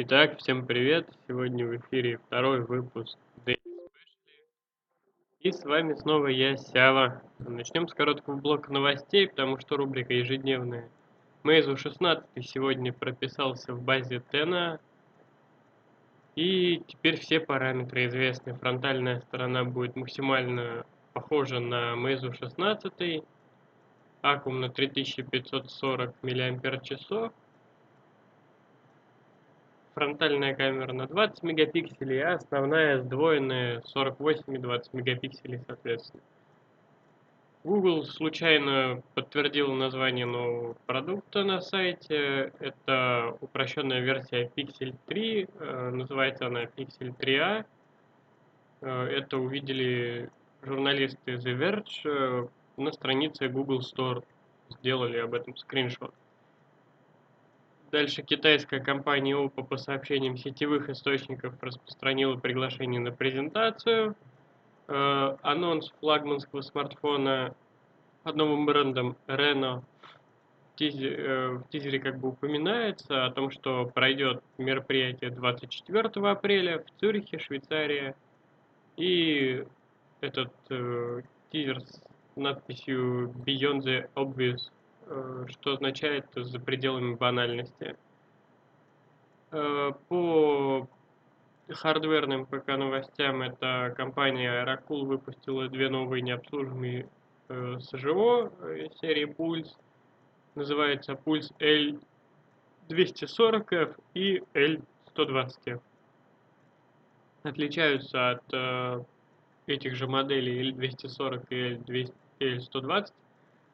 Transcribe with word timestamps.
Итак, 0.00 0.38
всем 0.38 0.64
привет! 0.64 1.08
Сегодня 1.26 1.66
в 1.66 1.76
эфире 1.76 2.18
второй 2.18 2.60
выпуск 2.60 3.18
Daily 3.44 3.58
Special. 3.64 3.90
И 5.40 5.50
с 5.50 5.64
вами 5.64 5.94
снова 5.94 6.28
я, 6.28 6.56
Сява. 6.56 7.20
Начнем 7.40 7.88
с 7.88 7.94
короткого 7.94 8.36
блока 8.36 8.72
новостей, 8.72 9.26
потому 9.26 9.58
что 9.58 9.76
рубрика 9.76 10.14
ежедневная. 10.14 10.88
Meizu 11.42 11.76
16 11.76 12.24
сегодня 12.48 12.92
прописался 12.92 13.74
в 13.74 13.82
базе 13.82 14.22
Tena. 14.30 14.78
И 16.36 16.80
теперь 16.86 17.18
все 17.18 17.40
параметры 17.40 18.06
известны. 18.06 18.54
Фронтальная 18.54 19.18
сторона 19.22 19.64
будет 19.64 19.96
максимально 19.96 20.86
похожа 21.12 21.58
на 21.58 21.94
Meizu 21.96 22.32
16. 22.38 23.24
Аккум 24.22 24.60
на 24.60 24.68
3540 24.68 26.14
мАч 26.22 26.92
фронтальная 29.98 30.54
камера 30.54 30.92
на 30.92 31.08
20 31.08 31.42
мегапикселей, 31.42 32.22
а 32.22 32.34
основная 32.34 33.02
сдвоенная 33.02 33.82
48 33.84 34.54
и 34.54 34.58
20 34.58 34.94
мегапикселей 34.94 35.60
соответственно. 35.66 36.22
Google 37.64 38.04
случайно 38.04 39.02
подтвердил 39.14 39.72
название 39.72 40.24
нового 40.24 40.76
продукта 40.86 41.42
на 41.42 41.60
сайте. 41.60 42.52
Это 42.60 43.36
упрощенная 43.40 43.98
версия 43.98 44.48
Pixel 44.54 44.94
3, 45.06 45.48
э, 45.58 45.90
называется 45.90 46.46
она 46.46 46.62
Pixel 46.64 47.12
3a. 47.18 47.64
Э, 48.82 49.02
это 49.06 49.38
увидели 49.38 50.30
журналисты 50.62 51.34
The 51.34 51.58
Verge 51.58 52.04
э, 52.04 52.46
на 52.76 52.92
странице 52.92 53.48
Google 53.48 53.80
Store. 53.80 54.22
Сделали 54.70 55.18
об 55.18 55.34
этом 55.34 55.56
скриншот. 55.56 56.14
Дальше 57.90 58.22
китайская 58.22 58.80
компания 58.80 59.32
Oppo 59.32 59.64
по 59.64 59.78
сообщениям 59.78 60.36
сетевых 60.36 60.90
источников 60.90 61.54
распространила 61.62 62.36
приглашение 62.36 63.00
на 63.00 63.12
презентацию. 63.12 64.14
Э, 64.88 65.36
анонс 65.40 65.90
флагманского 66.00 66.60
смартфона 66.60 67.54
под 68.24 68.36
новым 68.36 68.66
брендом 68.66 69.16
Reno 69.26 69.82
э, 70.78 71.48
в 71.48 71.64
тизере 71.70 71.98
как 71.98 72.18
бы 72.18 72.28
упоминается 72.28 73.24
о 73.24 73.30
том, 73.30 73.50
что 73.50 73.86
пройдет 73.86 74.42
мероприятие 74.58 75.30
24 75.30 76.10
апреля 76.30 76.84
в 76.84 77.00
Цюрихе, 77.00 77.38
Швейцария. 77.38 78.14
И 78.98 79.64
этот 80.20 80.52
э, 80.68 81.22
тизер 81.50 81.80
с 81.80 82.02
надписью 82.36 83.30
Beyond 83.46 83.80
the 83.80 84.10
Obvious 84.14 84.70
что 85.48 85.72
означает 85.72 86.26
за 86.34 86.58
пределами 86.60 87.14
банальности. 87.14 87.96
Э, 89.50 89.92
по 90.08 90.88
хардверным 91.70 92.46
ПК 92.46 92.68
новостям 92.68 93.42
эта 93.42 93.94
компания 93.96 94.50
Aerocool 94.50 95.06
выпустила 95.06 95.68
две 95.68 95.88
новые 95.88 96.22
необслуживаемые 96.22 97.08
э, 97.48 97.78
СЖО 97.80 98.52
серии 99.00 99.26
Pulse. 99.26 99.74
Называется 100.54 101.12
Pulse 101.12 101.52
L240F 102.88 103.98
и 104.14 104.42
L120F. 104.54 105.80
Отличаются 107.44 108.30
от 108.30 109.06
этих 109.66 109.94
же 109.94 110.08
моделей 110.08 110.72
L240 110.72 111.46
и 111.50 112.10
L120 112.40 113.12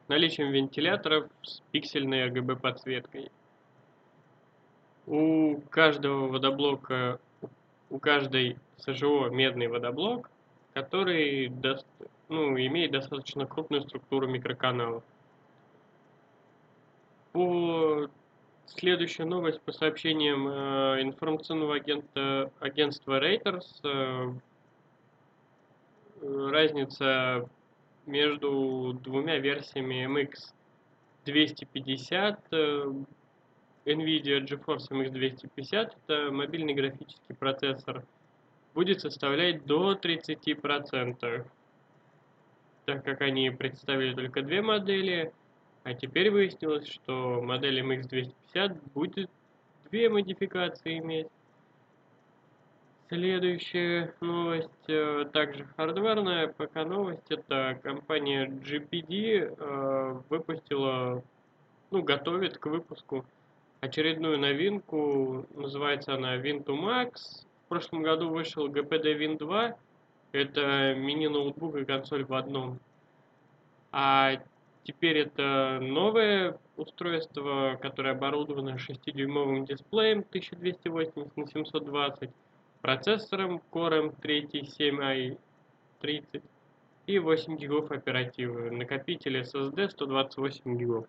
наличием 0.07 0.51
вентиляторов 0.51 1.29
с 1.41 1.61
пиксельной 1.71 2.27
RGB 2.29 2.55
подсветкой. 2.55 3.31
У 5.07 5.61
каждого 5.69 6.27
водоблока, 6.27 7.19
у 7.89 7.99
каждой 7.99 8.57
СЖО 8.77 9.29
медный 9.29 9.67
водоблок, 9.67 10.29
который 10.73 11.49
даст, 11.49 11.85
ну, 12.27 12.57
имеет 12.57 12.91
достаточно 12.91 13.45
крупную 13.45 13.81
структуру 13.83 14.27
микроканалов. 14.27 15.03
По 17.33 18.09
следующая 18.65 19.25
новость 19.25 19.61
по 19.61 19.71
сообщениям 19.71 20.47
э, 20.47 21.01
информационного 21.01 21.75
агента, 21.75 22.51
агентства 22.59 23.19
Reuters. 23.19 23.67
Э, 23.83 24.33
разница 26.21 27.47
между 28.05 28.93
двумя 29.03 29.37
версиями 29.39 30.05
MX 30.05 30.53
250, 31.25 32.39
э, 32.51 32.93
NVIDIA 33.85 34.45
GeForce 34.45 34.89
MX 34.89 35.09
250, 35.11 35.97
это 36.07 36.31
мобильный 36.31 36.73
графический 36.73 37.35
процессор, 37.35 38.05
будет 38.73 39.01
составлять 39.01 39.65
до 39.65 39.93
30%, 39.93 41.45
так 42.85 43.03
как 43.03 43.21
они 43.21 43.49
представили 43.49 44.13
только 44.13 44.41
две 44.41 44.61
модели, 44.61 45.33
а 45.83 45.93
теперь 45.93 46.31
выяснилось, 46.31 46.87
что 46.87 47.41
модель 47.41 47.79
MX 47.81 48.07
250 48.09 48.93
будет 48.93 49.29
две 49.89 50.09
модификации 50.09 50.99
иметь. 50.99 51.27
Следующая 53.07 54.15
новость, 54.19 54.69
э, 54.87 55.25
также 55.31 55.63
хардверная 55.77 56.47
пока 56.47 56.85
новость, 56.85 57.29
это 57.29 57.79
компания 57.83 58.47
GPD 58.47 59.55
э, 59.55 60.21
выпустила, 60.27 61.23
ну, 61.91 62.01
готовит 62.01 62.57
к 62.57 62.65
выпуску 62.65 63.23
очередную 63.79 64.39
новинку, 64.39 65.45
называется 65.53 66.15
она 66.15 66.35
Win2 66.37 66.65
Max. 66.65 67.45
В 67.65 67.69
прошлом 67.69 68.01
году 68.01 68.29
вышел 68.29 68.67
GPD 68.69 69.19
Win 69.19 69.37
2, 69.37 69.75
это 70.31 70.95
мини-ноутбук 70.95 71.75
и 71.75 71.85
консоль 71.85 72.25
в 72.25 72.33
одном. 72.33 72.79
А 73.91 74.41
теперь 74.83 75.19
это 75.19 75.77
новое 75.79 76.57
устройство, 76.75 77.77
которое 77.79 78.15
оборудовано 78.15 78.77
6-дюймовым 78.77 79.67
дисплеем 79.67 80.21
1280 80.21 81.37
на 81.37 81.45
720 81.45 82.31
процессором 82.81 83.61
Core 83.71 84.11
M3 84.11 85.37
7i30 86.01 86.41
и 87.07 87.19
8 87.19 87.57
гигов 87.57 87.91
оперативы. 87.91 88.71
Накопитель 88.71 89.41
SSD 89.41 89.89
128 89.89 90.77
гигов. 90.77 91.07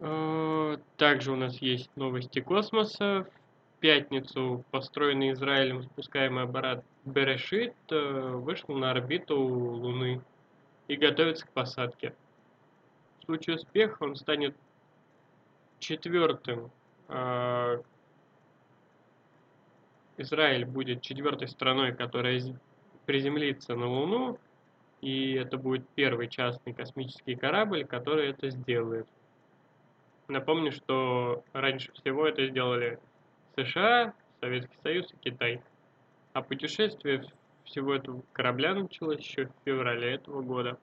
Э, 0.00 0.78
также 0.96 1.32
у 1.32 1.36
нас 1.36 1.58
есть 1.58 1.90
новости 1.96 2.40
космоса. 2.40 3.26
В 3.76 3.80
пятницу 3.80 4.64
построенный 4.70 5.32
Израилем 5.32 5.82
спускаемый 5.82 6.44
аппарат 6.44 6.84
Берешит 7.04 7.74
э, 7.90 8.30
вышел 8.34 8.74
на 8.76 8.90
орбиту 8.90 9.38
Луны 9.38 10.20
и 10.88 10.96
готовится 10.96 11.46
к 11.46 11.50
посадке. 11.50 12.14
В 13.20 13.24
случае 13.24 13.56
успеха 13.56 14.02
он 14.02 14.16
станет 14.16 14.56
четвертым 15.78 16.70
э, 17.08 17.82
Израиль 20.22 20.64
будет 20.64 21.02
четвертой 21.02 21.48
страной, 21.48 21.92
которая 21.92 22.40
приземлится 23.06 23.74
на 23.74 23.86
Луну, 23.86 24.38
и 25.00 25.34
это 25.34 25.58
будет 25.58 25.86
первый 25.94 26.28
частный 26.28 26.72
космический 26.72 27.34
корабль, 27.34 27.84
который 27.84 28.30
это 28.30 28.50
сделает. 28.50 29.06
Напомню, 30.28 30.72
что 30.72 31.44
раньше 31.52 31.92
всего 31.92 32.26
это 32.26 32.46
сделали 32.46 32.98
США, 33.56 34.14
Советский 34.40 34.78
Союз 34.82 35.12
и 35.12 35.16
Китай. 35.16 35.60
А 36.32 36.42
путешествие 36.42 37.24
всего 37.64 37.94
этого 37.94 38.22
корабля 38.32 38.74
началось 38.74 39.20
еще 39.20 39.46
в 39.46 39.52
феврале 39.64 40.14
этого 40.14 40.42
года. 40.42 40.78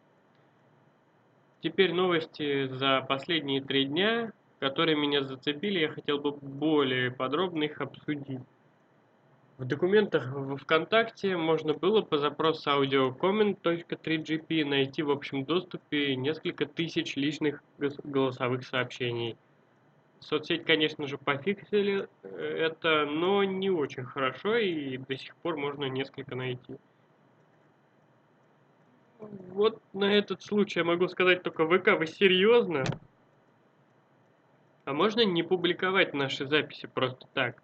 Теперь 1.61 1.93
новости 1.93 2.67
за 2.67 3.01
последние 3.01 3.61
три 3.61 3.85
дня, 3.85 4.31
которые 4.59 4.95
меня 4.95 5.23
зацепили, 5.23 5.79
я 5.79 5.89
хотел 5.89 6.19
бы 6.19 6.31
более 6.31 7.11
подробно 7.11 7.63
их 7.63 7.81
обсудить. 7.81 8.41
В 9.59 9.65
документах 9.65 10.31
в 10.31 10.55
ВКонтакте 10.55 11.35
можно 11.35 11.73
было 11.73 12.01
по 12.01 12.17
запросу 12.17 12.69
audiocomment.3gp 12.69 14.63
найти 14.63 15.03
в 15.03 15.11
общем 15.11 15.43
доступе 15.43 16.15
несколько 16.15 16.65
тысяч 16.65 17.17
личных 17.17 17.61
голосовых 17.77 18.65
сообщений. 18.65 19.35
Соцсеть, 20.21 20.63
конечно 20.63 21.07
же, 21.07 21.17
пофиксили 21.17 22.07
э, 22.23 22.29
это, 22.29 23.05
но 23.05 23.43
не 23.43 23.69
очень 23.69 24.05
хорошо, 24.05 24.55
и 24.55 24.95
до 24.95 25.17
сих 25.17 25.35
пор 25.35 25.57
можно 25.57 25.89
несколько 25.89 26.37
найти. 26.37 26.77
Вот 29.19 29.81
на 29.91 30.05
этот 30.05 30.41
случай 30.41 30.79
я 30.79 30.85
могу 30.85 31.09
сказать 31.09 31.43
только 31.43 31.67
ВК, 31.67 31.99
вы 31.99 32.07
серьезно? 32.07 32.85
А 34.85 34.93
можно 34.93 35.25
не 35.25 35.43
публиковать 35.43 36.13
наши 36.13 36.47
записи 36.47 36.87
просто 36.87 37.27
так? 37.33 37.61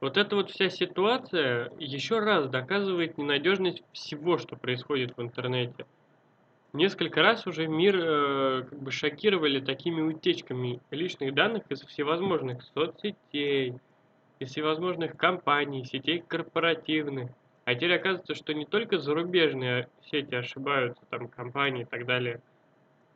Вот 0.00 0.16
эта 0.16 0.36
вот 0.36 0.50
вся 0.50 0.70
ситуация 0.70 1.72
еще 1.78 2.20
раз 2.20 2.48
доказывает 2.48 3.18
ненадежность 3.18 3.82
всего, 3.92 4.38
что 4.38 4.54
происходит 4.56 5.16
в 5.16 5.22
интернете. 5.22 5.86
Несколько 6.72 7.22
раз 7.22 7.46
уже 7.46 7.66
мир 7.66 7.96
э, 7.98 8.62
как 8.68 8.78
бы 8.78 8.92
шокировали 8.92 9.58
такими 9.58 10.00
утечками 10.00 10.80
личных 10.90 11.34
данных 11.34 11.64
из 11.70 11.82
всевозможных 11.82 12.62
соцсетей, 12.74 13.74
из 14.38 14.50
всевозможных 14.50 15.16
компаний, 15.16 15.84
сетей 15.84 16.22
корпоративных. 16.26 17.30
А 17.64 17.74
теперь 17.74 17.96
оказывается, 17.96 18.34
что 18.34 18.54
не 18.54 18.66
только 18.66 18.98
зарубежные 18.98 19.88
сети 20.10 20.34
ошибаются, 20.34 21.02
там 21.10 21.28
компании 21.28 21.82
и 21.82 21.86
так 21.86 22.06
далее, 22.06 22.40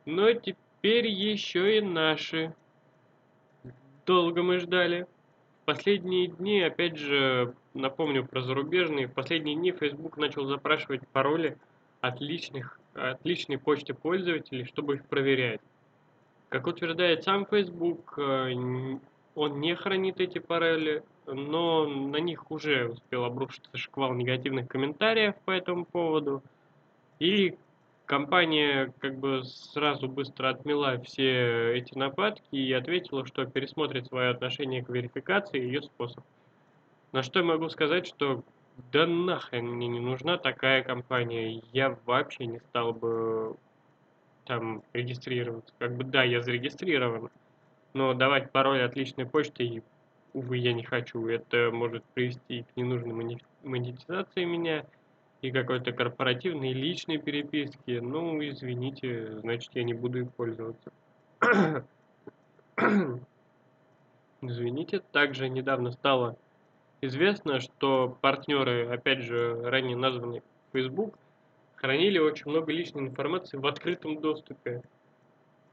но 0.05 0.33
теперь 0.33 1.07
еще 1.07 1.77
и 1.77 1.81
наши. 1.81 2.53
Долго 4.05 4.43
мы 4.43 4.59
ждали. 4.59 5.07
Последние 5.65 6.27
дни, 6.27 6.61
опять 6.61 6.97
же, 6.97 7.53
напомню 7.73 8.25
про 8.25 8.41
зарубежные, 8.41 9.07
в 9.07 9.13
последние 9.13 9.55
дни 9.55 9.71
Facebook 9.71 10.17
начал 10.17 10.45
запрашивать 10.45 11.07
пароли 11.07 11.57
от 12.01 12.19
личных 12.19 12.79
отличной 12.93 13.57
почте 13.57 13.93
пользователей, 13.93 14.65
чтобы 14.65 14.95
их 14.95 15.05
проверять. 15.05 15.61
Как 16.49 16.67
утверждает 16.67 17.23
сам 17.23 17.45
Facebook, 17.45 18.13
э, 18.17 18.53
он 19.35 19.59
не 19.59 19.75
хранит 19.75 20.19
эти 20.19 20.37
пароли, 20.37 21.03
но 21.25 21.87
на 21.87 22.17
них 22.17 22.51
уже 22.51 22.89
успел 22.89 23.23
обрушиться 23.23 23.75
шквал 23.77 24.13
негативных 24.13 24.67
комментариев 24.67 25.35
по 25.45 25.51
этому 25.51 25.85
поводу. 25.85 26.43
И 27.19 27.55
компания 28.13 28.93
как 28.99 29.17
бы 29.17 29.43
сразу 29.43 30.07
быстро 30.07 30.49
отмела 30.49 31.01
все 31.01 31.75
эти 31.75 31.97
нападки 31.97 32.55
и 32.55 32.71
ответила, 32.71 33.25
что 33.25 33.47
пересмотрит 33.47 34.05
свое 34.05 34.29
отношение 34.29 34.83
к 34.83 34.89
верификации 34.89 35.59
и 35.59 35.65
ее 35.65 35.81
способ. 35.81 36.23
На 37.11 37.23
что 37.23 37.39
я 37.39 37.45
могу 37.45 37.69
сказать, 37.69 38.05
что 38.05 38.43
да 38.91 39.07
нахрен 39.07 39.65
мне 39.65 39.87
не 39.87 39.99
нужна 39.99 40.37
такая 40.37 40.83
компания. 40.83 41.63
Я 41.71 41.97
вообще 42.05 42.45
не 42.45 42.59
стал 42.59 42.93
бы 42.93 43.55
там 44.45 44.83
регистрироваться. 44.93 45.73
Как 45.79 45.95
бы 45.97 46.03
да, 46.03 46.21
я 46.21 46.43
зарегистрирован, 46.43 47.31
но 47.93 48.13
давать 48.13 48.51
пароль 48.51 48.83
от 48.83 48.95
личной 48.95 49.25
почты, 49.25 49.81
увы, 50.33 50.57
я 50.57 50.73
не 50.73 50.83
хочу. 50.83 51.25
Это 51.25 51.71
может 51.73 52.03
привести 52.13 52.61
к 52.61 52.77
ненужной 52.77 53.39
монетизации 53.63 54.43
меня 54.43 54.85
и 55.43 55.51
какой-то 55.51 55.91
корпоративной 55.91 56.73
личной 56.73 57.19
переписки. 57.19 57.99
Ну, 57.99 58.41
извините, 58.41 59.39
значит, 59.41 59.69
я 59.75 59.83
не 59.83 59.93
буду 59.93 60.19
им 60.19 60.29
пользоваться. 60.29 60.91
извините, 64.41 65.01
также 65.11 65.49
недавно 65.49 65.91
стало 65.91 66.37
Известно, 67.05 67.59
что 67.59 68.17
партнеры, 68.21 68.87
опять 68.87 69.23
же, 69.23 69.61
ранее 69.61 69.97
названный 69.97 70.41
Facebook, 70.71 71.19
хранили 71.75 72.17
очень 72.17 72.49
много 72.49 72.71
личной 72.71 73.01
информации 73.01 73.57
в 73.57 73.67
открытом 73.67 74.21
доступе. 74.21 74.81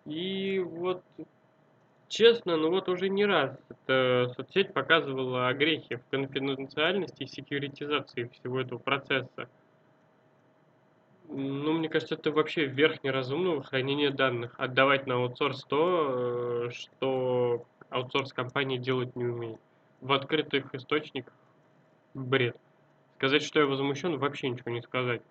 И 0.06 0.58
вот, 0.58 1.04
честно, 2.10 2.56
ну 2.58 2.68
вот 2.68 2.88
уже 2.90 3.08
не 3.08 3.24
раз 3.24 3.56
эта 3.70 4.30
соцсеть 4.36 4.74
показывала 4.74 5.48
огрехи 5.48 5.96
в 5.96 6.06
конфиденциальности 6.10 7.22
и 7.22 7.26
секьюритизации 7.26 8.30
всего 8.34 8.60
этого 8.60 8.78
процесса. 8.78 9.48
Ну, 11.28 11.72
мне 11.72 11.88
кажется, 11.88 12.16
это 12.16 12.32
вообще 12.32 12.66
верх 12.66 13.04
неразумного 13.04 13.62
хранения 13.62 14.10
данных. 14.10 14.52
Отдавать 14.58 15.06
на 15.06 15.14
аутсорс 15.14 15.64
то, 15.64 16.66
э, 16.66 16.70
что 16.72 17.64
аутсорс-компания 17.88 18.78
делать 18.78 19.14
не 19.14 19.24
умеет 19.24 19.60
в 20.00 20.12
открытых 20.12 20.74
источниках 20.74 21.32
бред. 22.14 22.56
Сказать, 23.16 23.42
что 23.42 23.60
я 23.60 23.66
возмущен, 23.66 24.18
вообще 24.18 24.48
ничего 24.48 24.72
не 24.72 24.82
сказать. 24.82 25.22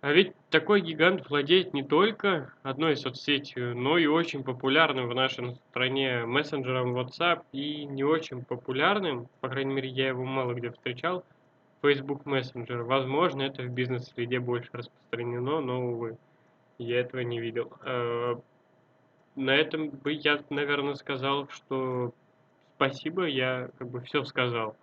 А 0.00 0.12
ведь 0.12 0.32
такой 0.50 0.80
гигант 0.80 1.28
владеет 1.28 1.74
не 1.74 1.82
только 1.82 2.52
одной 2.62 2.96
соцсетью, 2.96 3.76
но 3.76 3.98
и 3.98 4.06
очень 4.06 4.44
популярным 4.44 5.08
в 5.08 5.14
нашей 5.14 5.56
стране 5.70 6.24
мессенджером 6.24 6.96
WhatsApp 6.96 7.42
и 7.50 7.84
не 7.84 8.04
очень 8.04 8.44
популярным, 8.44 9.28
по 9.40 9.48
крайней 9.48 9.74
мере 9.74 9.88
я 9.88 10.08
его 10.08 10.24
мало 10.24 10.54
где 10.54 10.70
встречал, 10.70 11.24
Facebook 11.82 12.22
Messenger. 12.26 12.82
Возможно, 12.84 13.42
это 13.42 13.62
в 13.62 13.70
бизнес-среде 13.70 14.38
больше 14.38 14.70
распространено, 14.72 15.60
но, 15.60 15.88
увы, 15.88 16.16
я 16.78 17.00
этого 17.00 17.20
не 17.20 17.40
видел. 17.40 17.72
Э, 17.84 18.36
на 19.34 19.50
этом 19.50 19.90
бы 19.90 20.12
я, 20.12 20.40
наверное, 20.50 20.94
сказал, 20.94 21.48
что 21.48 22.12
спасибо, 22.76 23.24
я 23.24 23.70
как 23.78 23.88
бы 23.88 24.00
все 24.02 24.22
сказал. 24.24 24.76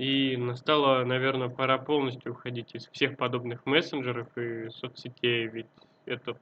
И 0.00 0.34
настало, 0.38 1.04
наверное, 1.04 1.50
пора 1.50 1.76
полностью 1.76 2.32
уходить 2.32 2.74
из 2.74 2.88
всех 2.88 3.18
подобных 3.18 3.66
мессенджеров 3.66 4.28
и 4.34 4.70
соцсетей, 4.70 5.46
ведь 5.46 5.66
это 6.06 6.38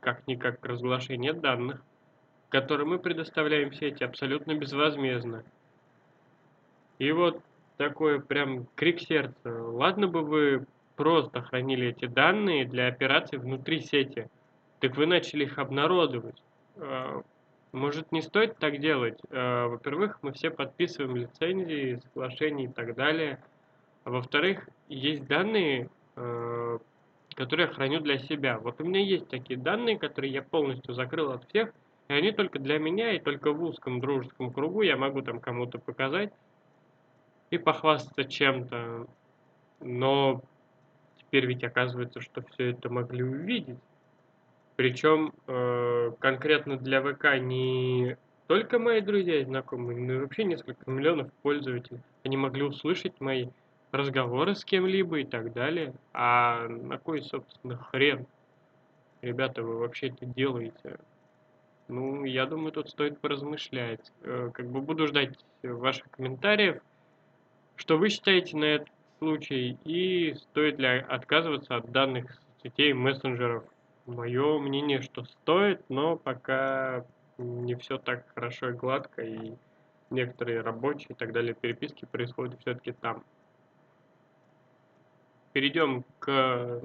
как-никак 0.00 0.66
разглашение 0.66 1.32
данных, 1.32 1.80
которые 2.48 2.88
мы 2.88 2.98
предоставляем 2.98 3.72
сети 3.72 4.02
абсолютно 4.02 4.56
безвозмездно. 4.56 5.44
И 6.98 7.12
вот 7.12 7.40
такой 7.76 8.20
прям 8.20 8.66
крик 8.74 8.98
сердца. 8.98 9.48
Ладно 9.48 10.08
бы 10.08 10.22
вы 10.22 10.66
просто 10.96 11.40
хранили 11.40 11.90
эти 11.90 12.06
данные 12.06 12.64
для 12.64 12.88
операций 12.88 13.38
внутри 13.38 13.80
сети, 13.80 14.28
так 14.80 14.96
вы 14.96 15.06
начали 15.06 15.44
их 15.44 15.56
обнародовать. 15.58 16.42
Может, 17.72 18.12
не 18.12 18.22
стоит 18.22 18.56
так 18.58 18.78
делать? 18.78 19.18
Э, 19.30 19.66
во-первых, 19.66 20.18
мы 20.22 20.32
все 20.32 20.50
подписываем 20.50 21.16
лицензии, 21.16 22.00
соглашения 22.04 22.64
и 22.64 22.68
так 22.68 22.94
далее. 22.94 23.42
А 24.04 24.10
во-вторых, 24.10 24.68
есть 24.88 25.26
данные, 25.26 25.90
э, 26.16 26.78
которые 27.34 27.66
я 27.66 27.72
храню 27.72 28.00
для 28.00 28.18
себя. 28.18 28.58
Вот 28.58 28.80
у 28.80 28.84
меня 28.84 29.00
есть 29.00 29.28
такие 29.28 29.58
данные, 29.58 29.98
которые 29.98 30.32
я 30.32 30.42
полностью 30.42 30.94
закрыл 30.94 31.32
от 31.32 31.46
всех, 31.48 31.72
и 32.08 32.14
они 32.14 32.32
только 32.32 32.58
для 32.58 32.78
меня, 32.78 33.12
и 33.12 33.20
только 33.20 33.52
в 33.52 33.62
узком 33.62 34.00
дружеском 34.00 34.50
кругу 34.50 34.80
я 34.80 34.96
могу 34.96 35.20
там 35.20 35.38
кому-то 35.38 35.78
показать 35.78 36.32
и 37.50 37.58
похвастаться 37.58 38.24
чем-то. 38.24 39.06
Но 39.80 40.42
теперь 41.18 41.46
ведь 41.46 41.64
оказывается, 41.64 42.20
что 42.22 42.42
все 42.42 42.70
это 42.70 42.88
могли 42.88 43.22
увидеть. 43.22 43.78
Причем 44.78 45.32
э, 45.48 46.12
конкретно 46.20 46.76
для 46.76 47.02
ВК 47.02 47.36
не 47.40 48.16
только 48.46 48.78
мои 48.78 49.00
друзья 49.00 49.40
и 49.40 49.44
знакомые, 49.44 49.98
но 49.98 50.12
и 50.12 50.18
вообще 50.18 50.44
несколько 50.44 50.88
миллионов 50.88 51.32
пользователей. 51.42 52.00
Они 52.22 52.36
могли 52.36 52.62
услышать 52.62 53.20
мои 53.20 53.48
разговоры 53.90 54.54
с 54.54 54.64
кем-либо 54.64 55.18
и 55.18 55.24
так 55.24 55.52
далее. 55.52 55.94
А 56.12 56.68
на 56.68 56.96
кой, 56.96 57.22
собственно, 57.22 57.76
хрен? 57.76 58.24
Ребята, 59.20 59.64
вы 59.64 59.78
вообще 59.78 60.10
это 60.10 60.26
делаете? 60.26 61.00
Ну, 61.88 62.22
я 62.22 62.46
думаю, 62.46 62.70
тут 62.70 62.88
стоит 62.88 63.18
поразмышлять. 63.18 64.12
Э, 64.22 64.52
как 64.54 64.70
бы 64.70 64.80
буду 64.80 65.08
ждать 65.08 65.36
ваших 65.64 66.08
комментариев. 66.12 66.80
Что 67.74 67.98
вы 67.98 68.10
считаете 68.10 68.56
на 68.56 68.64
этот 68.66 68.88
случай? 69.18 69.76
И 69.84 70.34
стоит 70.34 70.78
ли 70.78 70.86
отказываться 70.86 71.74
от 71.74 71.90
данных 71.90 72.40
сетей, 72.62 72.92
мессенджеров 72.92 73.64
Мое 74.08 74.58
мнение, 74.58 75.02
что 75.02 75.24
стоит, 75.24 75.82
но 75.90 76.16
пока 76.16 77.04
не 77.36 77.74
все 77.74 77.98
так 77.98 78.24
хорошо 78.34 78.70
и 78.70 78.72
гладко, 78.72 79.22
и 79.22 79.52
некоторые 80.08 80.62
рабочие 80.62 81.08
и 81.10 81.14
так 81.14 81.32
далее 81.32 81.52
переписки 81.52 82.06
происходят 82.06 82.58
все-таки 82.58 82.92
там. 82.92 83.22
Перейдем 85.52 86.06
к 86.20 86.80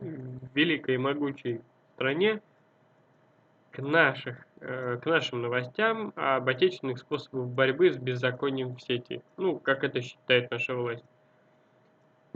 великой 0.00 0.96
и 0.96 0.98
могучей 0.98 1.60
стране, 1.94 2.42
к, 3.70 3.78
наших, 3.78 4.44
э, 4.58 4.98
к 5.00 5.06
нашим 5.06 5.42
новостям 5.42 6.12
об 6.16 6.48
отечественных 6.48 6.98
способах 6.98 7.46
борьбы 7.46 7.92
с 7.92 7.96
беззаконием 7.96 8.74
в 8.74 8.82
сети. 8.82 9.22
Ну, 9.36 9.60
как 9.60 9.84
это 9.84 10.00
считает 10.00 10.50
наша 10.50 10.74
власть. 10.74 11.04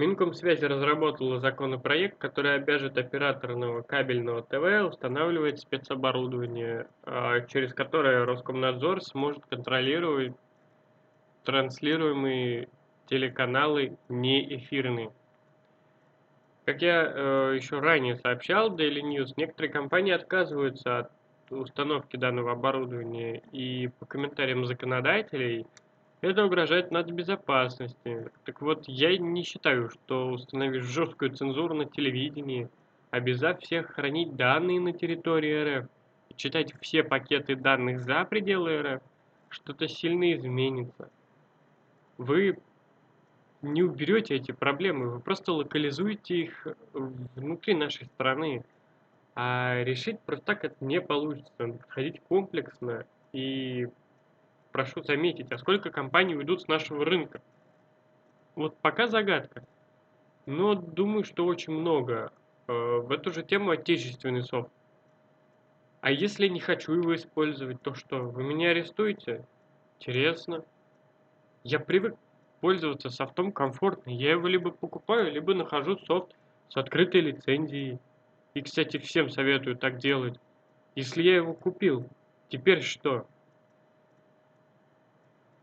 Минкомсвязь 0.00 0.62
разработала 0.62 1.40
законопроект, 1.40 2.16
который 2.16 2.54
обяжет 2.54 2.96
операторного 2.96 3.82
кабельного 3.82 4.40
ТВ 4.40 4.88
устанавливать 4.90 5.60
спецоборудование, 5.60 6.86
а, 7.02 7.42
через 7.42 7.74
которое 7.74 8.24
Роскомнадзор 8.24 9.02
сможет 9.02 9.44
контролировать 9.44 10.32
транслируемые 11.44 12.70
телеканалы 13.10 13.98
неэфирные. 14.08 15.10
Как 16.64 16.80
я 16.80 17.04
э, 17.04 17.56
еще 17.56 17.80
ранее 17.80 18.16
сообщал, 18.16 18.74
Daily 18.74 19.02
News, 19.02 19.34
некоторые 19.36 19.70
компании 19.70 20.12
отказываются 20.14 20.98
от 21.00 21.10
установки 21.50 22.16
данного 22.16 22.52
оборудования, 22.52 23.42
и 23.52 23.88
по 23.98 24.06
комментариям 24.06 24.64
законодателей– 24.64 25.66
это 26.20 26.44
угрожает 26.44 26.90
нацбезопасности. 26.90 28.30
Так 28.44 28.60
вот, 28.60 28.84
я 28.86 29.16
не 29.16 29.42
считаю, 29.42 29.90
что 29.90 30.30
установив 30.30 30.84
жесткую 30.84 31.34
цензуру 31.34 31.74
на 31.74 31.86
телевидении, 31.86 32.68
обязав 33.10 33.60
всех 33.60 33.92
хранить 33.92 34.36
данные 34.36 34.80
на 34.80 34.92
территории 34.92 35.80
РФ 35.80 35.88
читать 36.36 36.72
все 36.80 37.02
пакеты 37.02 37.56
данных 37.56 38.00
за 38.00 38.24
пределы 38.24 38.82
РФ, 38.82 39.02
что-то 39.50 39.88
сильно 39.88 40.32
изменится. 40.34 41.10
Вы 42.18 42.58
не 43.62 43.82
уберете 43.82 44.36
эти 44.36 44.52
проблемы, 44.52 45.10
вы 45.10 45.20
просто 45.20 45.52
локализуете 45.52 46.36
их 46.36 46.66
внутри 46.92 47.74
нашей 47.74 48.06
страны. 48.06 48.64
А 49.34 49.82
решить 49.84 50.20
просто 50.20 50.44
так 50.44 50.64
это 50.64 50.76
не 50.80 51.00
получится. 51.00 51.52
Подходить 51.56 52.20
комплексно 52.28 53.06
и 53.32 53.88
прошу 54.72 55.02
заметить, 55.02 55.52
а 55.52 55.58
сколько 55.58 55.90
компаний 55.90 56.34
уйдут 56.34 56.62
с 56.62 56.68
нашего 56.68 57.04
рынка? 57.04 57.40
Вот 58.54 58.76
пока 58.78 59.06
загадка. 59.06 59.64
Но 60.46 60.74
думаю, 60.74 61.24
что 61.24 61.44
очень 61.46 61.72
много. 61.72 62.32
Э, 62.66 63.00
в 63.00 63.10
эту 63.12 63.32
же 63.32 63.42
тему 63.42 63.70
отечественный 63.70 64.42
софт. 64.42 64.70
А 66.00 66.10
если 66.10 66.48
не 66.48 66.60
хочу 66.60 66.92
его 66.92 67.14
использовать, 67.14 67.82
то 67.82 67.94
что, 67.94 68.22
вы 68.22 68.42
меня 68.42 68.70
арестуете? 68.70 69.44
Интересно. 69.98 70.64
Я 71.62 71.78
привык 71.78 72.16
пользоваться 72.60 73.10
софтом 73.10 73.52
комфортно. 73.52 74.10
Я 74.10 74.32
его 74.32 74.48
либо 74.48 74.70
покупаю, 74.70 75.30
либо 75.30 75.54
нахожу 75.54 75.98
софт 75.98 76.34
с 76.68 76.76
открытой 76.76 77.20
лицензией. 77.20 77.98
И, 78.54 78.62
кстати, 78.62 78.98
всем 78.98 79.30
советую 79.30 79.76
так 79.76 79.98
делать. 79.98 80.38
Если 80.94 81.22
я 81.22 81.36
его 81.36 81.54
купил, 81.54 82.08
теперь 82.48 82.82
что? 82.82 83.26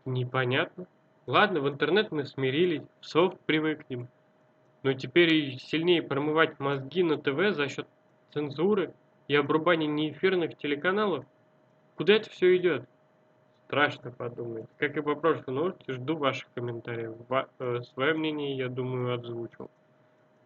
Непонятно. 0.08 0.86
Ладно, 1.26 1.60
в 1.60 1.68
интернет 1.68 2.10
мы 2.10 2.24
смирились, 2.24 2.82
в 3.00 3.06
софт 3.06 3.38
привыкнем. 3.40 4.08
Но 4.82 4.94
теперь 4.94 5.34
и 5.34 5.58
сильнее 5.58 6.02
промывать 6.02 6.58
мозги 6.58 7.02
на 7.02 7.18
ТВ 7.18 7.54
за 7.54 7.68
счет 7.68 7.86
цензуры 8.32 8.94
и 9.26 9.34
обрубания 9.34 9.86
неэфирных 9.86 10.56
телеканалов? 10.56 11.26
Куда 11.96 12.14
это 12.14 12.30
все 12.30 12.56
идет? 12.56 12.88
Страшно 13.66 14.10
подумать. 14.10 14.64
Как 14.78 14.96
и 14.96 15.02
по 15.02 15.14
прошлой 15.14 15.52
новости, 15.52 15.90
жду 15.90 16.16
ваших 16.16 16.48
комментариев. 16.54 17.14
Ва 17.28 17.50
э, 17.58 17.82
свое 17.92 18.14
мнение, 18.14 18.56
я 18.56 18.70
думаю, 18.70 19.14
озвучил. 19.14 19.70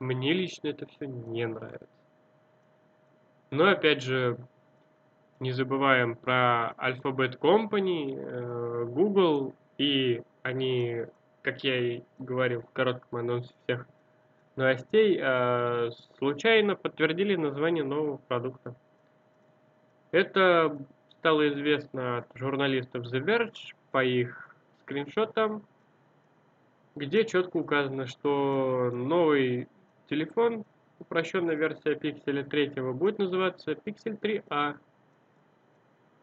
Мне 0.00 0.32
лично 0.32 0.68
это 0.68 0.86
все 0.86 1.06
не 1.06 1.46
нравится. 1.46 1.86
Но 3.50 3.68
опять 3.68 4.02
же, 4.02 4.38
не 5.42 5.50
забываем 5.50 6.14
про 6.14 6.72
Alphabet 6.78 7.36
Company, 7.40 8.16
э, 8.16 8.84
Google, 8.84 9.54
и 9.76 10.22
они, 10.42 11.06
как 11.42 11.64
я 11.64 11.76
и 11.76 12.02
говорил 12.20 12.62
в 12.62 12.70
коротком 12.70 13.18
анонсе 13.18 13.52
всех 13.64 13.86
новостей, 14.54 15.18
э, 15.20 15.90
случайно 16.16 16.76
подтвердили 16.76 17.34
название 17.34 17.82
нового 17.82 18.18
продукта. 18.28 18.76
Это 20.12 20.78
стало 21.18 21.48
известно 21.48 22.18
от 22.18 22.26
журналистов 22.34 23.12
The 23.12 23.24
Verge 23.24 23.74
по 23.90 24.04
их 24.04 24.54
скриншотам, 24.82 25.64
где 26.94 27.24
четко 27.24 27.56
указано, 27.56 28.06
что 28.06 28.90
новый 28.92 29.66
телефон, 30.08 30.64
упрощенная 31.00 31.56
версия 31.56 31.94
Pixel 31.94 32.44
3, 32.44 32.92
будет 32.92 33.18
называться 33.18 33.72
Pixel 33.72 34.20
3a. 34.20 34.76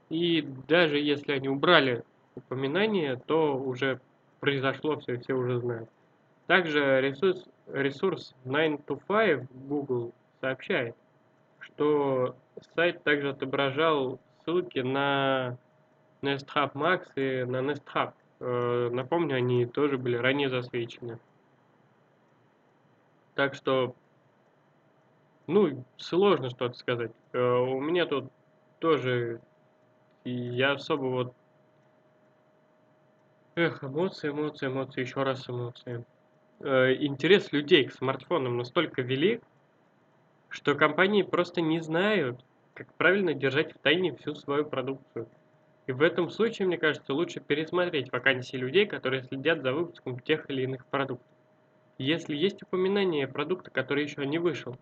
И 0.10 0.42
даже 0.68 0.98
если 1.00 1.34
они 1.34 1.50
убрали 1.50 2.04
упоминание, 2.36 3.16
то 3.28 3.56
уже 3.56 4.01
произошло 4.39 4.98
все, 5.00 5.18
все 5.20 5.34
уже 5.34 5.60
знают. 5.60 5.89
Также 6.48 7.00
ресурс, 7.01 7.46
ресурс 7.68 8.36
9 8.46 8.80
to 8.88 9.00
5 9.08 9.48
Google 9.68 10.13
сообщает, 10.42 10.96
что 11.60 12.36
сайт 12.75 13.04
также 13.04 13.30
отображал 13.30 14.20
ссылки 14.44 14.80
на 14.80 15.58
Nest 16.22 16.48
Hub 16.56 16.74
Max 16.74 17.08
и 17.16 17.44
на 17.46 17.58
Nest 17.58 17.84
Hub. 17.94 18.13
Э, 18.39 18.89
напомню, 18.92 19.36
они 19.36 19.66
тоже 19.66 19.98
были 19.98 20.16
ранее 20.16 20.50
засвечены. 20.50 21.20
Так 23.36 23.54
что, 23.54 23.96
ну, 25.48 25.86
сложно 25.98 26.50
что-то 26.50 26.78
сказать. 26.78 27.12
Э, 27.34 27.39
у 27.39 27.80
меня 27.80 28.06
тут 28.06 28.32
тоже 28.80 29.39
и 30.24 30.32
я 30.32 30.74
особо 30.74 31.06
вот... 31.06 31.34
Эх, 33.56 33.84
эмоции, 33.84 34.30
эмоции, 34.30 34.68
эмоции, 34.68 35.02
еще 35.02 35.24
раз 35.24 35.50
эмоции. 35.50 36.06
Э, 36.60 36.94
интерес 36.94 37.52
людей 37.52 37.86
к 37.86 37.94
смартфонам 37.94 38.58
настолько 38.58 39.02
велик, 39.02 39.44
что 40.50 40.76
компании 40.76 41.24
просто 41.24 41.62
не 41.62 41.80
знают, 41.82 42.40
как 42.74 42.94
правильно 42.94 43.34
держать 43.34 43.74
в 43.74 43.80
тайне 43.80 44.16
всю 44.16 44.36
свою 44.36 44.66
продукцию. 44.66 45.28
И 45.88 45.92
в 45.92 46.02
этом 46.02 46.30
случае, 46.30 46.68
мне 46.68 46.78
кажется, 46.78 47.14
лучше 47.14 47.40
пересмотреть 47.40 48.12
вакансии 48.12 48.56
людей, 48.56 48.86
которые 48.86 49.24
следят 49.24 49.62
за 49.62 49.74
выпуском 49.74 50.20
тех 50.20 50.50
или 50.50 50.64
иных 50.64 50.86
продуктов. 50.86 51.28
Если 51.98 52.36
есть 52.36 52.62
упоминание 52.64 53.28
продукта, 53.28 53.72
который 53.72 54.04
еще 54.04 54.26
не 54.26 54.38
вышел, 54.38 54.78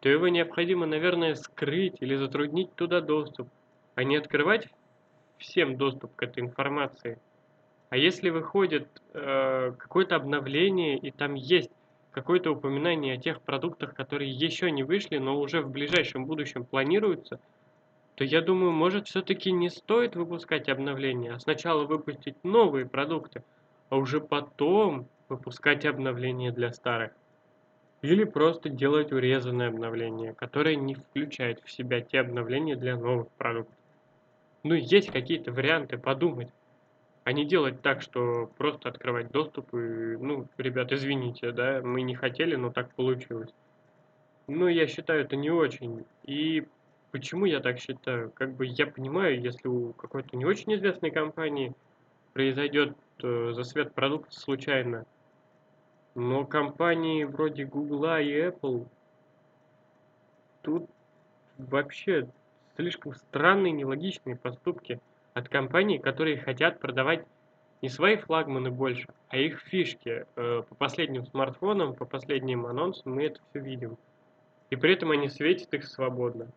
то 0.00 0.08
его 0.08 0.28
необходимо, 0.28 0.86
наверное, 0.86 1.34
скрыть 1.34 1.96
или 2.00 2.16
затруднить 2.16 2.74
туда 2.74 3.00
доступ, 3.00 3.48
а 3.94 4.04
не 4.04 4.16
открывать 4.16 4.68
всем 5.38 5.76
доступ 5.76 6.14
к 6.16 6.22
этой 6.22 6.40
информации. 6.42 7.18
А 7.90 7.96
если 7.96 8.30
выходит 8.30 8.88
э, 9.12 9.72
какое-то 9.76 10.16
обновление 10.16 10.96
и 10.96 11.10
там 11.10 11.34
есть 11.34 11.70
какое-то 12.12 12.52
упоминание 12.52 13.14
о 13.14 13.20
тех 13.20 13.40
продуктах, 13.42 13.94
которые 13.94 14.30
еще 14.30 14.70
не 14.70 14.82
вышли, 14.82 15.18
но 15.18 15.38
уже 15.38 15.62
в 15.62 15.70
ближайшем 15.70 16.24
будущем 16.24 16.64
планируются, 16.64 17.40
то 18.14 18.24
я 18.24 18.40
думаю, 18.40 18.72
может 18.72 19.08
все-таки 19.08 19.50
не 19.50 19.68
стоит 19.70 20.16
выпускать 20.16 20.68
обновления, 20.68 21.32
а 21.32 21.38
сначала 21.38 21.84
выпустить 21.84 22.36
новые 22.44 22.86
продукты, 22.86 23.42
а 23.88 23.96
уже 23.96 24.20
потом 24.20 25.08
выпускать 25.28 25.84
обновления 25.86 26.52
для 26.52 26.72
старых. 26.72 27.12
Или 28.02 28.24
просто 28.24 28.68
делать 28.68 29.12
урезанное 29.12 29.68
обновление, 29.68 30.34
которое 30.34 30.76
не 30.76 30.94
включает 30.94 31.60
в 31.64 31.70
себя 31.70 32.00
те 32.00 32.20
обновления 32.20 32.76
для 32.76 32.96
новых 32.96 33.28
продуктов 33.32 33.76
ну, 34.62 34.74
есть 34.74 35.10
какие-то 35.10 35.52
варианты 35.52 35.98
подумать, 35.98 36.48
а 37.24 37.32
не 37.32 37.44
делать 37.44 37.82
так, 37.82 38.02
что 38.02 38.50
просто 38.58 38.88
открывать 38.88 39.30
доступ 39.30 39.74
и, 39.74 40.16
ну, 40.16 40.48
ребят, 40.58 40.92
извините, 40.92 41.52
да, 41.52 41.80
мы 41.82 42.02
не 42.02 42.14
хотели, 42.14 42.56
но 42.56 42.70
так 42.70 42.92
получилось. 42.94 43.50
Ну, 44.48 44.66
я 44.66 44.86
считаю, 44.86 45.22
это 45.22 45.36
не 45.36 45.50
очень. 45.50 46.04
И 46.24 46.66
почему 47.12 47.44
я 47.44 47.60
так 47.60 47.78
считаю? 47.78 48.30
Как 48.32 48.54
бы 48.54 48.66
я 48.66 48.86
понимаю, 48.86 49.40
если 49.40 49.68
у 49.68 49.92
какой-то 49.92 50.36
не 50.36 50.44
очень 50.44 50.74
известной 50.74 51.10
компании 51.10 51.74
произойдет 52.32 52.96
э, 53.22 53.52
засвет 53.52 53.94
продукта 53.94 54.38
случайно, 54.38 55.06
но 56.14 56.44
компании 56.44 57.24
вроде 57.24 57.64
Google 57.64 58.04
и 58.16 58.48
Apple 58.48 58.86
тут 60.62 60.88
вообще 61.56 62.28
слишком 62.76 63.14
странные 63.14 63.72
нелогичные 63.72 64.36
поступки 64.36 65.00
от 65.34 65.48
компаний, 65.48 65.98
которые 65.98 66.38
хотят 66.38 66.80
продавать 66.80 67.24
не 67.80 67.88
свои 67.88 68.16
флагманы 68.16 68.70
больше, 68.70 69.08
а 69.28 69.36
их 69.36 69.60
фишки. 69.60 70.26
Э, 70.36 70.62
по 70.68 70.74
последним 70.74 71.26
смартфонам, 71.26 71.94
по 71.94 72.04
последним 72.04 72.66
анонсам 72.66 73.14
мы 73.14 73.24
это 73.24 73.40
все 73.50 73.60
видим. 73.60 73.98
И 74.70 74.76
при 74.76 74.94
этом 74.94 75.10
они 75.10 75.28
светят 75.28 75.74
их 75.74 75.84
свободно. 75.84 76.48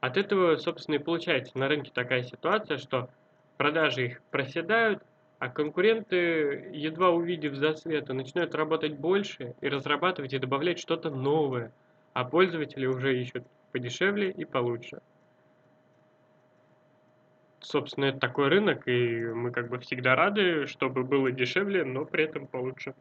От 0.00 0.16
этого, 0.16 0.56
собственно, 0.56 0.96
и 0.96 0.98
получается 0.98 1.58
на 1.58 1.68
рынке 1.68 1.90
такая 1.92 2.22
ситуация, 2.22 2.78
что 2.78 3.10
продажи 3.56 4.06
их 4.06 4.22
проседают, 4.30 5.02
а 5.38 5.48
конкуренты, 5.48 6.70
едва 6.72 7.10
увидев 7.10 7.54
засветы, 7.54 8.12
начинают 8.12 8.54
работать 8.54 8.94
больше 8.94 9.54
и 9.60 9.68
разрабатывать 9.68 10.32
и 10.32 10.38
добавлять 10.38 10.78
что-то 10.78 11.10
новое, 11.10 11.72
а 12.12 12.24
пользователи 12.24 12.86
уже 12.86 13.20
ищут 13.20 13.44
подешевле 13.72 14.30
и 14.30 14.44
получше 14.44 15.00
собственно, 17.60 18.06
это 18.06 18.18
такой 18.18 18.48
рынок, 18.48 18.86
и 18.88 19.24
мы 19.26 19.50
как 19.50 19.68
бы 19.68 19.78
всегда 19.78 20.14
рады, 20.14 20.66
чтобы 20.66 21.04
было 21.04 21.30
дешевле, 21.30 21.84
но 21.84 22.04
при 22.04 22.24
этом 22.24 22.46
получше. 22.46 22.94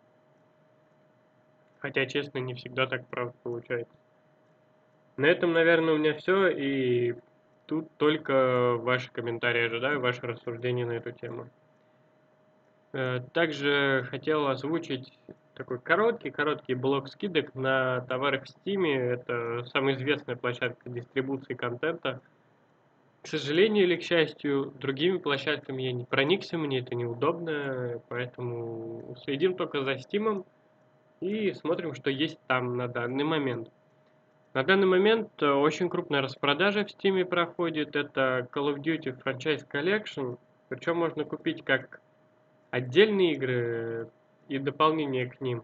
Хотя, 1.79 2.05
честно, 2.05 2.39
не 2.39 2.53
всегда 2.53 2.87
так, 2.87 3.07
правда, 3.07 3.33
получается. 3.43 3.93
На 5.17 5.25
этом, 5.25 5.53
наверное, 5.53 5.93
у 5.93 5.97
меня 5.97 6.13
все, 6.13 6.47
и 6.49 7.15
тут 7.65 7.89
только 7.97 8.75
ваши 8.77 9.11
комментарии 9.11 9.65
ожидаю, 9.65 9.99
ваши 9.99 10.21
рассуждения 10.21 10.85
на 10.85 10.93
эту 10.93 11.11
тему. 11.11 11.49
Э, 12.93 13.21
также 13.33 14.05
хотел 14.09 14.47
озвучить 14.47 15.17
такой 15.53 15.79
короткий-короткий 15.79 16.73
блок 16.73 17.09
скидок 17.09 17.53
на 17.55 18.01
товары 18.01 18.39
в 18.39 18.43
Steam. 18.43 18.85
Это 18.87 19.63
самая 19.65 19.95
известная 19.95 20.35
площадка 20.35 20.89
дистрибуции 20.89 21.53
контента– 21.53 22.21
к 23.21 23.27
сожалению 23.27 23.83
или 23.83 23.95
к 23.95 24.03
счастью, 24.03 24.73
другими 24.79 25.17
площадками 25.17 25.83
я 25.83 25.91
не 25.91 26.05
проникся, 26.05 26.57
мне 26.57 26.79
это 26.79 26.95
неудобно, 26.95 28.01
поэтому 28.07 29.15
следим 29.23 29.55
только 29.55 29.83
за 29.83 29.93
Steam 29.93 30.45
и 31.19 31.53
смотрим, 31.53 31.93
что 31.93 32.09
есть 32.09 32.39
там 32.47 32.77
на 32.77 32.87
данный 32.87 33.23
момент. 33.23 33.69
На 34.53 34.63
данный 34.63 34.87
момент 34.87 35.29
э, 35.41 35.51
очень 35.51 35.89
крупная 35.89 36.21
распродажа 36.21 36.85
в 36.85 36.87
Steam 36.87 37.23
проходит, 37.25 37.95
это 37.95 38.47
Call 38.51 38.73
of 38.73 38.81
Duty 38.81 39.21
Franchise 39.23 39.67
Collection, 39.71 40.37
причем 40.69 40.97
можно 40.97 41.23
купить 41.25 41.63
как 41.63 42.01
отдельные 42.71 43.33
игры, 43.33 44.09
и 44.49 44.57
дополнение 44.57 45.27
к 45.27 45.39
ним, 45.39 45.63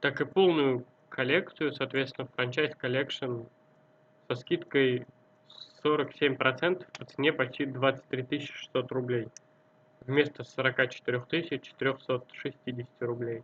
так 0.00 0.20
и 0.20 0.24
полную 0.24 0.84
коллекцию, 1.08 1.72
соответственно, 1.72 2.28
Franchise 2.36 2.76
Collection 2.76 3.42
со 4.28 4.36
скидкой 4.36 5.06
47% 5.86 6.84
по 6.98 7.04
цене 7.04 7.32
почти 7.32 7.66
23 7.66 8.40
600 8.40 8.92
рублей 8.92 9.28
вместо 10.06 10.44
44 10.44 11.60
460 11.60 12.88
рублей. 13.00 13.42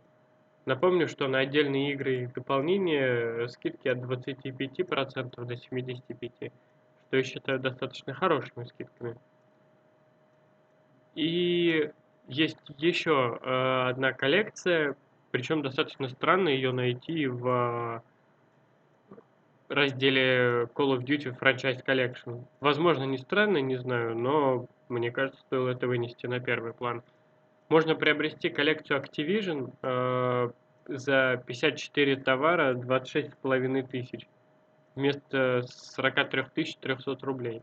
Напомню, 0.65 1.07
что 1.09 1.27
на 1.27 1.39
отдельные 1.39 1.91
игры 1.91 2.23
и 2.23 2.27
дополнения 2.27 3.47
скидки 3.49 3.87
от 3.89 3.97
25% 3.97 5.45
до 5.45 5.53
75%, 5.53 6.51
что 7.07 7.17
я 7.17 7.23
считаю 7.23 7.59
достаточно 7.59 8.13
хорошими 8.13 8.63
скидками. 8.65 9.17
И 11.15 11.91
есть 12.27 12.57
еще 12.77 13.39
э, 13.41 13.89
одна 13.89 14.13
коллекция, 14.13 14.95
причем 15.31 15.61
достаточно 15.61 16.07
странно 16.07 16.47
ее 16.49 16.71
найти 16.71 17.27
в 17.27 18.01
разделе 19.69 20.67
Call 20.75 20.97
of 20.97 21.03
Duty 21.03 21.37
Franchise 21.39 21.83
Collection. 21.85 22.45
Возможно, 22.59 23.03
не 23.03 23.17
странно, 23.17 23.57
не 23.57 23.77
знаю, 23.77 24.17
но 24.17 24.67
мне 24.89 25.11
кажется, 25.11 25.39
стоило 25.41 25.69
это 25.69 25.87
вынести 25.87 26.27
на 26.27 26.39
первый 26.39 26.73
план. 26.73 27.03
Можно 27.69 27.95
приобрести 27.95 28.49
коллекцию 28.49 29.01
Activision 29.01 29.73
э, 29.81 30.51
за 30.87 31.43
54 31.45 32.17
товара 32.17 32.73
26,5 32.75 33.87
тысяч 33.87 34.27
вместо 34.95 35.63
43 35.65 36.75
300 36.79 37.17
рублей. 37.21 37.61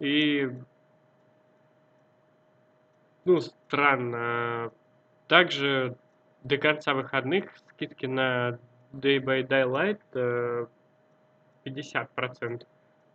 И, 0.00 0.50
ну, 3.24 3.40
странно. 3.40 4.72
Также 5.26 5.96
до 6.44 6.56
конца 6.56 6.94
выходных 6.94 7.50
скидки 7.68 8.06
на 8.06 8.58
Day 8.92 9.18
by 9.18 9.46
Daylight 9.46 10.00
э, 10.14 10.66
50%. 11.68 12.66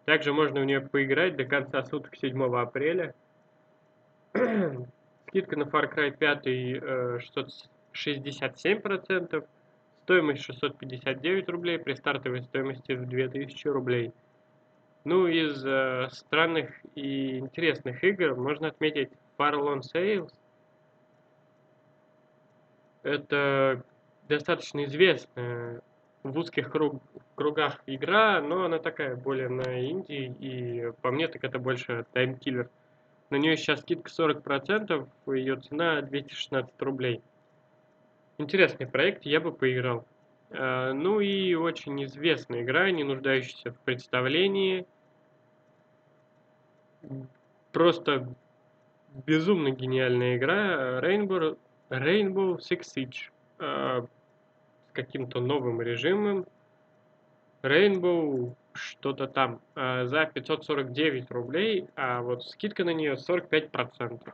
Также 0.05 0.33
можно 0.33 0.61
в 0.61 0.65
нее 0.65 0.81
поиграть 0.81 1.35
до 1.35 1.45
конца 1.45 1.83
суток 1.83 2.15
7 2.15 2.43
апреля. 2.55 3.13
Скидка 5.27 5.57
на 5.57 5.63
Far 5.63 5.93
Cry 5.93 6.11
5 6.11 6.47
э, 6.47 7.19
667%, 7.93 9.47
стоимость 10.03 10.43
659 10.43 11.49
рублей 11.49 11.79
при 11.79 11.93
стартовой 11.93 12.43
стоимости 12.43 12.91
в 12.91 13.07
2000 13.07 13.67
рублей. 13.67 14.11
Ну, 15.05 15.27
из 15.27 15.65
э, 15.65 16.09
странных 16.11 16.71
и 16.95 17.39
интересных 17.39 18.03
игр 18.03 18.35
можно 18.35 18.67
отметить 18.67 19.09
Farlon 19.37 19.81
Sales. 19.81 20.31
Это 23.03 23.83
достаточно 24.29 24.85
известная 24.85 25.81
в 26.23 26.37
узких 26.37 26.71
круг, 26.71 27.01
кругах 27.35 27.81
игра, 27.85 28.41
но 28.41 28.65
она 28.65 28.79
такая 28.79 29.15
более 29.15 29.49
на 29.49 29.89
инди, 29.89 30.33
и 30.39 30.91
по 31.01 31.11
мне 31.11 31.27
так 31.27 31.43
это 31.43 31.59
больше 31.59 32.05
таймкиллер. 32.13 32.69
На 33.29 33.37
нее 33.37 33.57
сейчас 33.57 33.81
скидка 33.81 34.09
40%, 34.09 35.07
ее 35.33 35.55
цена 35.57 36.01
216 36.01 36.81
рублей. 36.81 37.21
Интересный 38.37 38.87
проект, 38.87 39.25
я 39.25 39.39
бы 39.39 39.51
поиграл. 39.51 40.05
А, 40.51 40.93
ну 40.93 41.19
и 41.19 41.53
очень 41.55 42.03
известная 42.05 42.61
игра, 42.61 42.91
не 42.91 43.03
нуждающаяся 43.03 43.71
в 43.71 43.79
представлении. 43.79 44.85
Просто 47.71 48.27
безумно 49.25 49.71
гениальная 49.71 50.37
игра 50.37 50.99
Rainbow, 51.01 51.57
Rainbow 51.89 52.57
Six 52.59 52.81
Siege. 52.95 53.31
А, 53.59 54.05
с 54.89 54.91
каким-то 54.93 55.39
новым 55.39 55.81
режимом. 55.81 56.45
Rainbow 57.63 58.55
что-то 58.73 59.27
там 59.27 59.61
э, 59.75 60.05
за 60.05 60.25
549 60.25 61.31
рублей, 61.31 61.87
а 61.95 62.21
вот 62.21 62.43
скидка 62.43 62.83
на 62.83 62.91
нее 62.93 63.13
45%. 63.13 64.33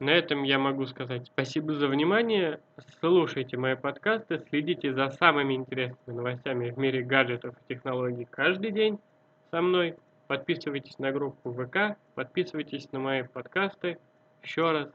На 0.00 0.10
этом 0.10 0.44
я 0.44 0.58
могу 0.58 0.86
сказать 0.86 1.26
спасибо 1.26 1.74
за 1.74 1.88
внимание. 1.88 2.60
Слушайте 3.00 3.56
мои 3.56 3.74
подкасты, 3.74 4.44
следите 4.48 4.92
за 4.92 5.10
самыми 5.10 5.54
интересными 5.54 6.16
новостями 6.16 6.70
в 6.70 6.78
мире 6.78 7.02
гаджетов 7.02 7.56
и 7.56 7.74
технологий 7.74 8.26
каждый 8.30 8.70
день 8.70 9.00
со 9.50 9.60
мной. 9.60 9.96
Подписывайтесь 10.28 10.98
на 10.98 11.10
группу 11.10 11.52
ВК, 11.52 11.96
подписывайтесь 12.14 12.92
на 12.92 12.98
мои 13.00 13.22
подкасты. 13.22 13.98
Еще 14.42 14.70
раз 14.70 14.88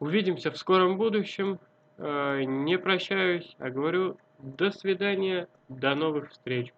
Увидимся 0.00 0.52
в 0.52 0.56
скором 0.56 0.96
будущем. 0.96 1.58
Э, 1.98 2.44
не 2.44 2.78
прощаюсь, 2.78 3.56
а 3.58 3.70
говорю 3.70 4.16
до 4.38 4.70
свидания, 4.70 5.48
до 5.68 5.94
новых 5.94 6.30
встреч. 6.30 6.72